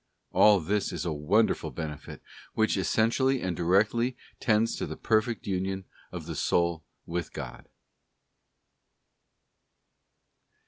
All 0.31 0.59
this 0.59 0.91
is 0.91 1.05
a 1.05 1.13
wonderful 1.13 1.69
benefit 1.69 2.23
which 2.55 2.75
essentially 2.75 3.39
and 3.43 3.55
directly 3.55 4.17
tends 4.39 4.75
to 4.77 4.87
the 4.87 4.97
perfect 4.97 5.45
Union 5.45 5.85
of 6.11 6.25
the 6.25 6.35
soul 6.35 6.83
with 7.05 7.31
God. 7.33 7.67